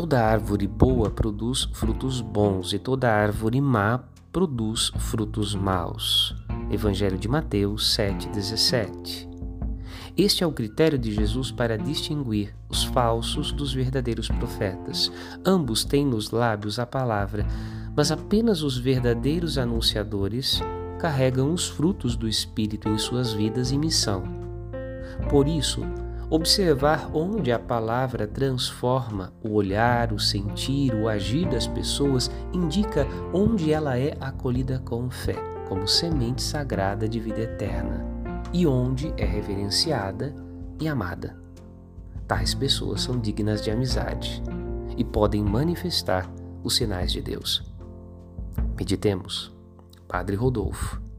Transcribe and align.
Toda 0.00 0.24
árvore 0.24 0.66
boa 0.66 1.10
produz 1.10 1.68
frutos 1.74 2.22
bons 2.22 2.72
e 2.72 2.78
toda 2.78 3.12
árvore 3.12 3.60
má 3.60 4.02
produz 4.32 4.90
frutos 4.96 5.54
maus. 5.54 6.34
Evangelho 6.70 7.18
de 7.18 7.28
Mateus 7.28 7.94
7,17. 7.98 9.28
Este 10.16 10.42
é 10.42 10.46
o 10.46 10.52
critério 10.52 10.98
de 10.98 11.12
Jesus 11.12 11.52
para 11.52 11.76
distinguir 11.76 12.56
os 12.66 12.82
falsos 12.82 13.52
dos 13.52 13.74
verdadeiros 13.74 14.28
profetas. 14.28 15.12
Ambos 15.44 15.84
têm 15.84 16.06
nos 16.06 16.30
lábios 16.30 16.78
a 16.78 16.86
palavra, 16.86 17.46
mas 17.94 18.10
apenas 18.10 18.62
os 18.62 18.78
verdadeiros 18.78 19.58
anunciadores 19.58 20.62
carregam 20.98 21.52
os 21.52 21.68
frutos 21.68 22.16
do 22.16 22.26
Espírito 22.26 22.88
em 22.88 22.96
suas 22.96 23.34
vidas 23.34 23.70
e 23.70 23.76
missão. 23.76 24.22
Por 25.28 25.46
isso, 25.46 25.82
observar 26.30 27.10
onde 27.12 27.50
a 27.50 27.58
palavra 27.58 28.24
transforma 28.24 29.32
o 29.42 29.54
olhar, 29.54 30.12
o 30.12 30.18
sentir, 30.18 30.94
o 30.94 31.08
agir 31.08 31.48
das 31.48 31.66
pessoas 31.66 32.30
indica 32.52 33.04
onde 33.34 33.72
ela 33.72 33.98
é 33.98 34.16
acolhida 34.20 34.78
com 34.78 35.10
fé, 35.10 35.34
como 35.68 35.88
semente 35.88 36.40
sagrada 36.40 37.08
de 37.08 37.18
vida 37.18 37.40
eterna, 37.40 38.06
e 38.52 38.64
onde 38.64 39.12
é 39.16 39.24
reverenciada 39.24 40.32
e 40.80 40.86
amada. 40.86 41.36
Tais 42.28 42.54
pessoas 42.54 43.00
são 43.02 43.18
dignas 43.18 43.60
de 43.60 43.72
amizade 43.72 44.40
e 44.96 45.02
podem 45.02 45.42
manifestar 45.42 46.30
os 46.62 46.76
sinais 46.76 47.10
de 47.10 47.20
Deus. 47.20 47.64
Meditemos. 48.76 49.52
Padre 50.06 50.36
Rodolfo. 50.36 51.09